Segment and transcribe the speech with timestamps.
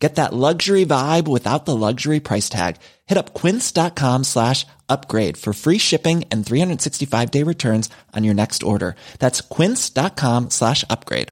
[0.00, 2.76] Get that luxury vibe without the luxury price tag.
[3.06, 8.62] Hit up quince.com slash upgrade for free shipping and 365 day returns on your next
[8.62, 8.96] order.
[9.18, 11.28] That's quince.com slash upgrade.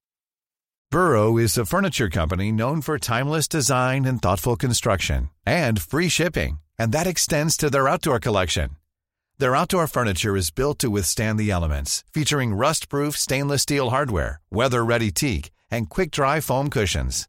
[0.91, 6.61] Burrow is a furniture company known for timeless design and thoughtful construction and free shipping.
[6.79, 8.71] And that extends to their outdoor collection.
[9.39, 15.11] Their outdoor furniture is built to withstand the elements, featuring rust-proof stainless steel hardware, weather-ready
[15.13, 17.29] teak, and quick-dry foam cushions.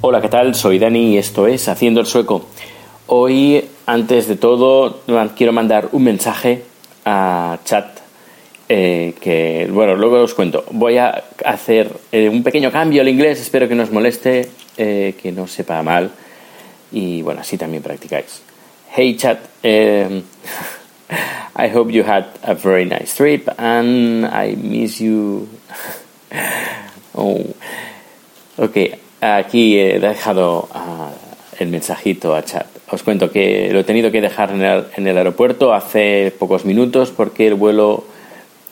[0.00, 0.56] Hola, ¿qué tal?
[0.56, 2.46] Soy Dani y esto es Haciendo el Sueco.
[3.06, 5.02] Hoy, antes de todo,
[5.36, 6.64] quiero mandar un mensaje
[7.04, 8.00] a chat
[8.68, 10.64] eh, que, bueno, luego os cuento.
[10.72, 15.14] Voy a hacer eh, un pequeño cambio al inglés, espero que no os moleste, eh,
[15.22, 16.10] que no sepa mal
[16.90, 18.42] y, bueno, así también practicáis.
[18.96, 19.38] Hey chat,
[21.54, 25.48] I hope you had a very nice trip and I miss you.
[27.14, 27.44] oh.
[28.58, 28.76] Ok,
[29.20, 31.10] aquí he dejado uh,
[31.58, 32.66] el mensajito a chat.
[32.90, 36.64] Os cuento que lo he tenido que dejar en el, en el aeropuerto hace pocos
[36.64, 38.04] minutos porque el vuelo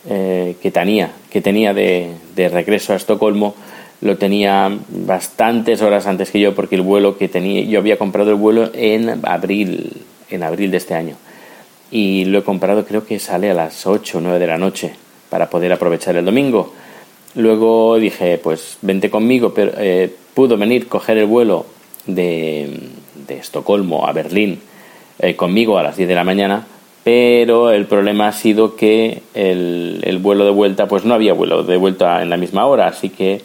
[0.08, 3.54] eh, que tenía, que tenía de, de, regreso a Estocolmo
[4.00, 8.30] lo tenía bastantes horas antes que yo porque el vuelo que tenía, yo había comprado
[8.30, 11.16] el vuelo en abril, en abril de este año
[11.90, 14.92] y lo he comprado creo que sale a las 8 o 9 de la noche
[15.28, 16.72] para poder aprovechar el domingo.
[17.34, 21.66] Luego dije, pues vente conmigo, pero eh, pudo venir, coger el vuelo
[22.06, 22.80] de,
[23.26, 24.60] de Estocolmo a Berlín
[25.20, 26.66] eh, conmigo a las 10 de la mañana,
[27.04, 31.62] pero el problema ha sido que el, el, vuelo de vuelta, pues no había vuelo
[31.62, 33.42] de vuelta en la misma hora, así que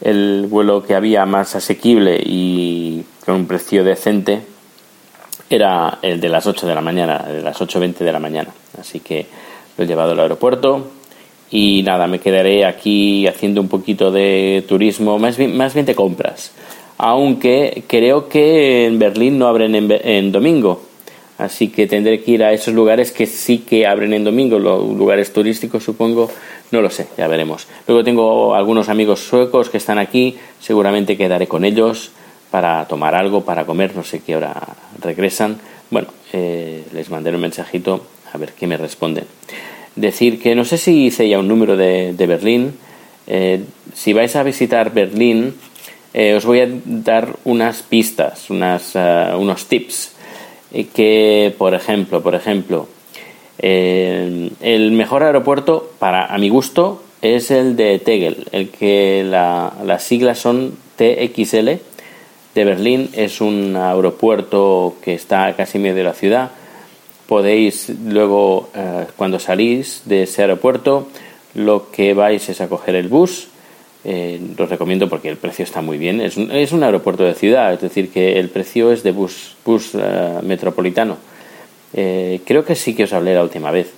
[0.00, 4.42] el vuelo que había más asequible y con un precio decente
[5.48, 8.50] era el de las 8 de la mañana, de las 8.20 de la mañana.
[8.78, 9.26] Así que
[9.76, 10.90] lo he llevado al aeropuerto
[11.50, 15.94] y nada, me quedaré aquí haciendo un poquito de turismo, más bien, más bien de
[15.94, 16.52] compras.
[16.98, 20.82] Aunque creo que en Berlín no abren en, en domingo,
[21.38, 24.82] así que tendré que ir a esos lugares que sí que abren en domingo, los
[24.96, 26.30] lugares turísticos supongo,
[26.72, 27.68] no lo sé, ya veremos.
[27.86, 32.10] Luego tengo algunos amigos suecos que están aquí, seguramente quedaré con ellos
[32.56, 34.54] para tomar algo, para comer, no sé qué hora
[35.02, 35.58] regresan.
[35.90, 39.26] Bueno, eh, les mandaré un mensajito a ver qué me responden.
[39.94, 42.72] Decir que no sé si hice ya un número de, de Berlín.
[43.26, 43.62] Eh,
[43.92, 45.54] si vais a visitar Berlín,
[46.14, 50.16] eh, os voy a dar unas pistas, unas, uh, unos tips.
[50.94, 52.88] Que, por ejemplo, por ejemplo,
[53.58, 60.04] el mejor aeropuerto, para a mi gusto, es el de Tegel, el que la, las
[60.04, 61.95] siglas son TXL
[62.56, 63.10] de Berlín.
[63.12, 66.50] Es un aeropuerto que está casi en medio de la ciudad.
[67.28, 71.08] Podéis luego, eh, cuando salís de ese aeropuerto,
[71.54, 73.48] lo que vais es a coger el bus.
[74.04, 76.20] Eh, recomiendo porque el precio está muy bien.
[76.20, 80.42] Es un, aeropuerto de ciudad, es decir, que el precio es de bus, bus uh,
[80.42, 81.16] metropolitano.
[81.92, 83.92] Eh, creo que sí que os hablé la última vez.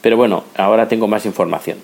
[0.00, 1.76] Pero bueno, ahora tengo más información.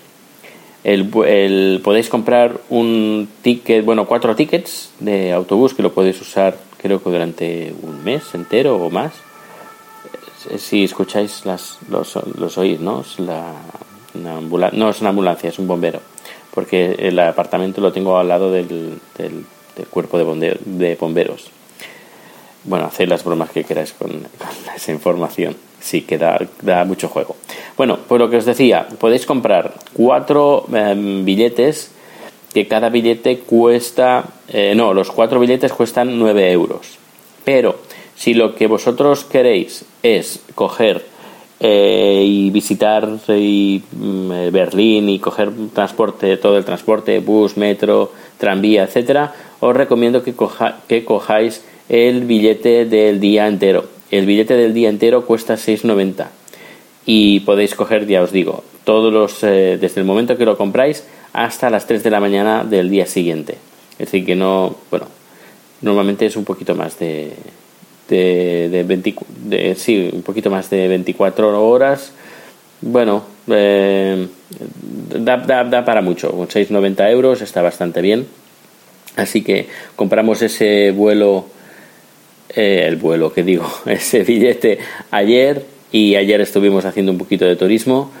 [0.83, 6.55] El, el, podéis comprar un ticket, bueno, cuatro tickets de autobús que lo podéis usar
[6.77, 9.13] creo que durante un mes entero o más.
[10.57, 13.01] Si escucháis las, los, los oís, ¿no?
[13.01, 13.53] Es la,
[14.13, 14.39] una
[14.71, 15.99] no es una ambulancia, es un bombero.
[16.53, 19.45] Porque el apartamento lo tengo al lado del, del,
[19.89, 21.51] cuerpo de, de bomberos.
[22.63, 25.55] Bueno, haced las bromas que queráis con, con esa información.
[25.79, 27.35] Sí, que da, da, mucho juego.
[27.77, 31.91] Bueno, pues lo que os decía, podéis comprar cuatro eh, billetes
[32.51, 36.97] que cada billete cuesta, eh, no, los cuatro billetes cuestan 9 euros.
[37.45, 37.75] Pero
[38.15, 41.05] si lo que vosotros queréis es coger
[41.59, 49.35] eh, y visitar mm, Berlín y coger transporte, todo el transporte, bus, metro, tranvía, etcétera,
[49.59, 53.85] os recomiendo que, coja, que cojáis el billete del día entero.
[54.09, 56.36] El billete del día entero cuesta 6,90
[57.07, 61.07] y podéis coger, ya os digo, todos los eh, desde el momento que lo compráis
[61.33, 63.57] hasta las 3 de la mañana del día siguiente.
[63.93, 65.07] Es decir, que no, bueno,
[65.81, 67.31] normalmente es un poquito más de
[68.09, 69.13] de,
[69.45, 72.11] de, sí, un poquito más de 24 horas.
[72.81, 74.27] Bueno, eh,
[75.19, 76.31] da, da, da, para mucho.
[76.31, 78.27] Con 6,90 euros está bastante bien.
[79.15, 81.47] Así que compramos ese vuelo,
[82.49, 84.79] eh, el vuelo que digo, ese billete
[85.11, 88.11] ayer y ayer estuvimos haciendo un poquito de turismo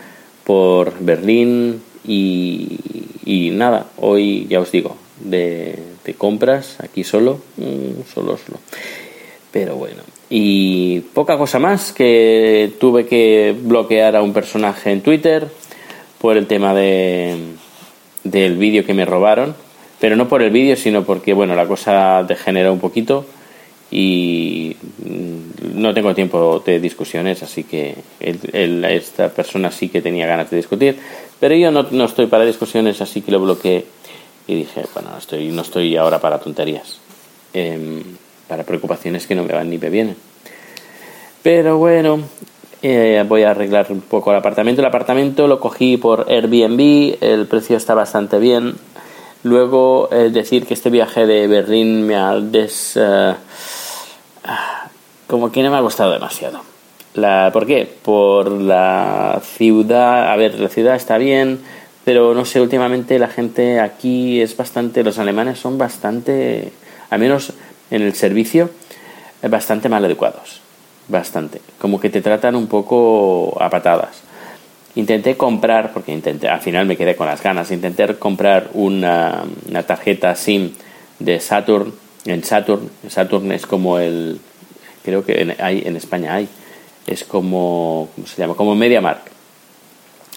[0.43, 2.79] por Berlín y,
[3.53, 5.79] nada, hoy ya os digo, de,
[6.17, 8.59] compras aquí solo, mm, solo, solo.
[9.51, 15.47] Pero bueno, y poca cosa más que tuve que bloquear a un personaje en Twitter
[16.19, 17.35] por el tema de
[18.23, 19.55] del vídeo que me robaron
[19.99, 23.25] pero no por el vídeo, sino porque, bueno, la cosa degeneró un poquito
[23.89, 24.75] y
[25.77, 30.99] no tengo tiempo de discusiones, así que esta persona sí que tenía ganas de discutir,
[31.39, 33.85] pero yo no, no, estoy para discusiones, así que lo bloqueé
[34.47, 36.99] y dije, bueno, no estoy, no estoy ahora para tonterías,
[37.53, 38.03] eh,
[38.47, 40.15] para preocupaciones que no me van ni me vienen.
[41.43, 42.19] Pero bueno,
[42.81, 44.81] eh, voy a arreglar un poco el apartamento.
[44.81, 48.75] El apartamento lo cogí por Airbnb, el precio está bastante bien,
[49.43, 52.97] Luego, eh, decir que este viaje de Berlín me ha des.
[52.97, 53.33] Uh,
[55.27, 56.61] como que no me ha gustado demasiado.
[57.13, 57.87] La, ¿Por qué?
[58.01, 60.31] Por la ciudad.
[60.31, 61.59] A ver, la ciudad está bien,
[62.05, 65.03] pero no sé, últimamente la gente aquí es bastante.
[65.03, 66.71] Los alemanes son bastante.
[67.09, 67.53] Al menos
[67.91, 68.69] en el servicio,
[69.41, 70.61] bastante mal educados.
[71.07, 71.61] Bastante.
[71.79, 74.23] Como que te tratan un poco a patadas.
[74.95, 79.83] Intenté comprar, porque intenté, al final me quedé con las ganas, intenté comprar una, una
[79.83, 80.73] tarjeta SIM
[81.19, 81.93] de Saturn.
[82.25, 84.39] En Saturn, Saturn es como el,
[85.07, 86.49] creo que en, hay, en España hay,
[87.07, 88.55] es como, ¿cómo se llama?
[88.55, 89.21] Como MediaMark.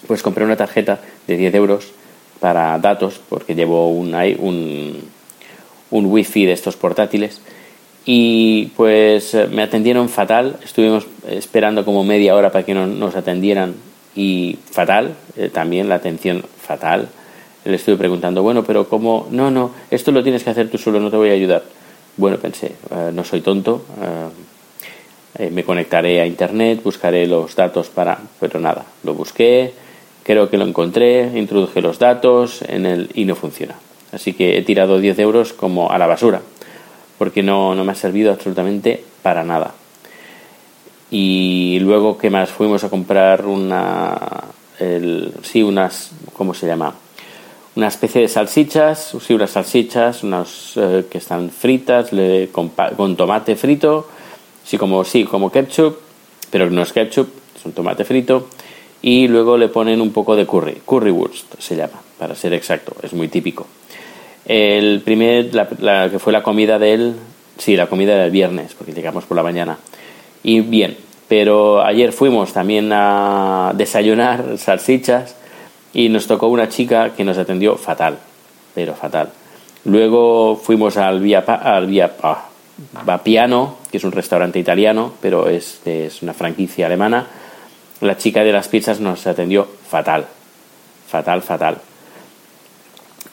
[0.07, 1.91] Pues compré una tarjeta de 10 euros
[2.39, 5.03] para datos, porque llevo un, un,
[5.91, 7.41] un wifi de estos portátiles.
[8.05, 13.75] Y pues me atendieron fatal, estuvimos esperando como media hora para que nos atendieran
[14.15, 17.09] y fatal, eh, también la atención fatal.
[17.65, 19.27] Le estuve preguntando, bueno, pero ¿cómo?
[19.31, 21.63] No, no, esto lo tienes que hacer tú solo, no te voy a ayudar.
[22.17, 23.85] Bueno, pensé, uh, no soy tonto,
[25.39, 28.19] uh, me conectaré a internet, buscaré los datos para...
[28.39, 29.73] Pero nada, lo busqué,
[30.23, 33.75] creo que lo encontré, introduje los datos en el, y no funciona.
[34.11, 36.41] Así que he tirado 10 euros como a la basura,
[37.17, 39.73] porque no, no me ha servido absolutamente para nada.
[41.09, 44.17] Y luego que más fuimos a comprar una
[44.81, 46.93] el, sí unas cómo se llama
[47.75, 52.11] una especie de salsichas sí unas salsichas unas eh, que están fritas
[52.51, 54.09] con, tomate frito
[54.63, 55.97] sí como sí como ketchup
[56.51, 58.47] pero no es ketchup es un tomate frito.
[59.03, 63.13] Y luego le ponen un poco de curry currywurst se llama para ser exacto es
[63.13, 63.65] muy típico.
[64.45, 67.15] El primer la, que fue la comida del
[67.57, 69.77] sí la comida del viernes porque llegamos por la mañana.
[70.43, 70.97] Y bien,
[71.27, 75.35] pero ayer fuimos también a desayunar salsichas
[75.93, 78.19] y nos tocó una chica que nos atendió fatal,
[78.75, 79.29] pero fatal.
[79.85, 82.11] Luego fuimos al Via, al Via
[83.05, 87.27] Vapiano, que es un restaurante italiano, pero es, es una franquicia alemana.
[88.01, 90.25] La chica de las pizzas nos atendió fatal,
[91.07, 91.77] fatal, fatal.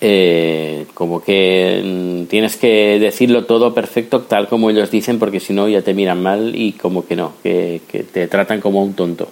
[0.00, 5.52] Eh, como que mm, tienes que decirlo todo perfecto tal como ellos dicen porque si
[5.52, 8.94] no ya te miran mal y como que no, que, que te tratan como un
[8.94, 9.28] tonto.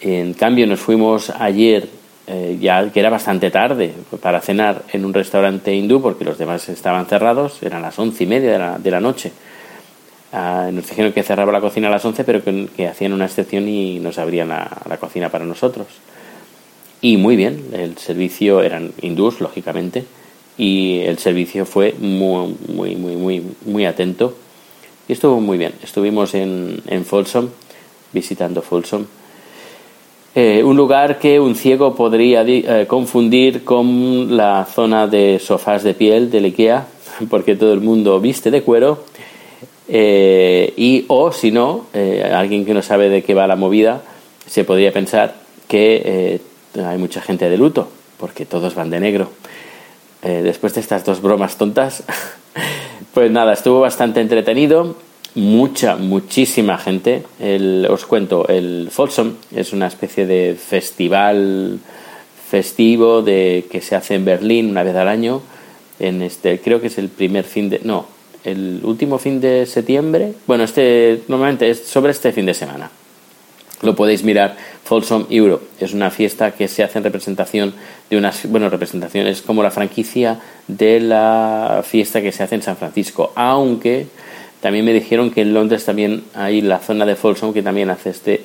[0.00, 1.88] En cambio nos fuimos ayer,
[2.26, 6.68] eh, ya que era bastante tarde, para cenar en un restaurante hindú porque los demás
[6.68, 9.32] estaban cerrados, eran las once y media de la, noche.
[10.32, 13.26] Uh, nos dijeron que cerraba la cocina a las once pero que, que hacían una
[13.26, 15.86] excepción y nos abrían la, la cocina para nosotros
[17.04, 20.06] y muy bien, el servicio eran hindús, lógicamente,
[20.56, 24.34] y el servicio fue muy, muy, muy, muy, muy atento
[25.06, 25.74] y estuvo muy bien.
[25.82, 27.50] Estuvimos en, en Folsom,
[28.14, 29.04] visitando Folsom,
[30.36, 35.94] eh, un lugar que un ciego podría eh, confundir con la zona de sofás de
[35.94, 36.86] piel del IKEA,
[37.30, 39.04] porque todo el mundo viste de cuero,
[39.86, 41.86] eh, y o si no,
[42.32, 44.02] alguien que no sabe de qué va la movida,
[44.46, 45.36] se podría pensar
[45.68, 46.40] que
[46.84, 47.88] hay mucha gente de luto,
[48.18, 49.30] porque todos van de negro.
[50.22, 52.02] Después de estas dos bromas tontas,
[53.14, 54.96] pues nada, estuvo bastante entretenido.
[55.34, 57.24] Mucha, muchísima gente.
[57.40, 61.80] El, os cuento, el Folsom es una especie de festival
[62.48, 65.42] festivo de, que se hace en Berlín una vez al año.
[65.98, 67.80] En este, creo que es el primer fin de.
[67.82, 68.06] No,
[68.44, 70.34] el último fin de septiembre.
[70.46, 72.90] Bueno, este normalmente es sobre este fin de semana.
[73.82, 75.66] Lo podéis mirar, Folsom Europe.
[75.80, 77.74] Es una fiesta que se hace en representación
[78.08, 82.76] de unas, bueno, representaciones como la franquicia de la fiesta que se hace en San
[82.76, 83.32] Francisco.
[83.34, 84.06] Aunque
[84.64, 88.08] también me dijeron que en Londres también hay la zona de Folsom que también hace
[88.08, 88.40] este,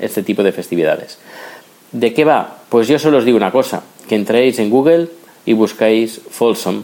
[0.00, 1.20] este tipo de festividades.
[1.92, 2.58] ¿De qué va?
[2.68, 5.06] Pues yo solo os digo una cosa, que entréis en Google
[5.46, 6.82] y buscáis Folsom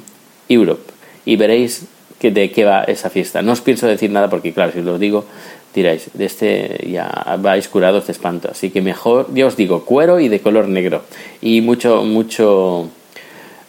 [0.48, 0.92] Europe
[1.24, 1.86] y veréis
[2.20, 3.42] que de qué va esa fiesta.
[3.42, 5.24] No os pienso decir nada porque, claro, si os lo digo,
[5.74, 8.48] diréis, de este ya vais curados de espanto.
[8.48, 11.02] Así que mejor, yo os digo, cuero y de color negro.
[11.40, 12.88] Y mucho, mucho,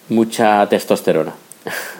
[0.07, 1.33] mucha testosterona.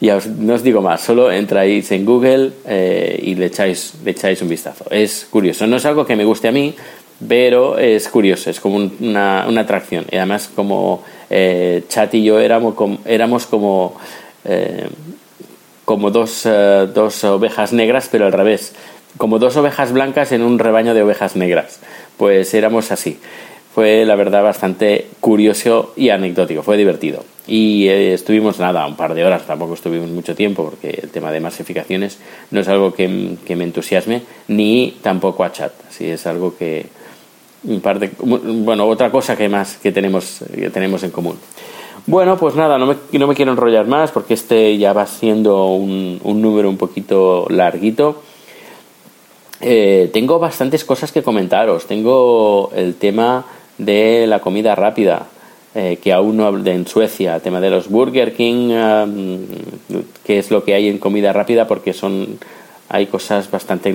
[0.00, 4.12] ya os, no os digo más, solo entráis en Google eh, y le echáis, le
[4.12, 4.84] echáis un vistazo.
[4.90, 6.74] Es curioso, no es algo que me guste a mí,
[7.26, 10.06] pero es curioso, es como una, una atracción.
[10.10, 13.96] Y además, como eh, Chat y yo éramos como, éramos como,
[14.44, 14.88] eh,
[15.84, 18.74] como dos, eh, dos ovejas negras, pero al revés,
[19.16, 21.80] como dos ovejas blancas en un rebaño de ovejas negras.
[22.16, 23.18] Pues éramos así.
[23.74, 27.24] Fue la verdad bastante curioso y anecdótico, fue divertido.
[27.48, 31.32] Y eh, estuvimos nada, un par de horas, tampoco estuvimos mucho tiempo porque el tema
[31.32, 32.18] de masificaciones
[32.50, 35.72] no es algo que, que me entusiasme, ni tampoco a chat.
[35.88, 36.86] Así es algo que,
[37.64, 41.38] un par de, bueno, otra cosa que más que tenemos, que tenemos en común.
[42.06, 45.66] Bueno, pues nada, no me, no me quiero enrollar más porque este ya va siendo
[45.66, 48.22] un, un número un poquito larguito.
[49.60, 51.86] Eh, tengo bastantes cosas que comentaros.
[51.86, 53.44] Tengo el tema
[53.76, 55.26] de la comida rápida,
[55.74, 59.38] eh, que aún no en Suecia, tema de los Burger King, um,
[60.24, 62.38] que es lo que hay en comida rápida, porque son
[62.88, 63.92] hay cosas bastante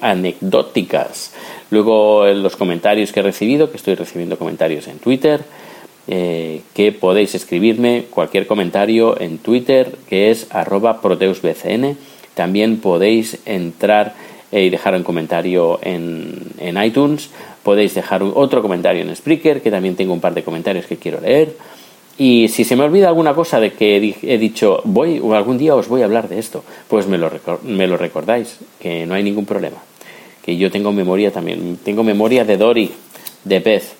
[0.00, 1.34] anecdóticas.
[1.70, 5.40] Luego en los comentarios que he recibido, que estoy recibiendo comentarios en Twitter,
[6.06, 11.98] eh, que podéis escribirme cualquier comentario en Twitter, que es arroba proteusbcn.
[12.34, 14.14] También podéis entrar
[14.50, 17.30] y dejar un comentario en, en iTunes.
[17.68, 21.20] Podéis dejar otro comentario en Spreaker, que también tengo un par de comentarios que quiero
[21.20, 21.54] leer.
[22.16, 25.74] Y si se me olvida alguna cosa de que he dicho, voy o algún día
[25.74, 27.30] os voy a hablar de esto, pues me lo,
[27.64, 29.76] me lo recordáis, que no hay ningún problema.
[30.42, 32.90] Que yo tengo memoria también, tengo memoria de Dory,
[33.44, 33.96] de pez.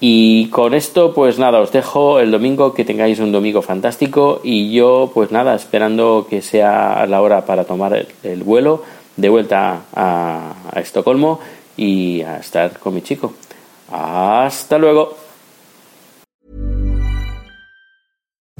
[0.00, 4.72] Y con esto, pues nada, os dejo el domingo, que tengáis un domingo fantástico y
[4.72, 8.82] yo, pues nada, esperando que sea la hora para tomar el, vuelo
[9.16, 11.38] de vuelta a, a Estocolmo
[11.76, 13.32] y a estar con mi chico.
[13.90, 15.25] Hasta luego.